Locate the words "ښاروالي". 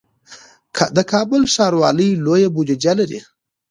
1.53-2.09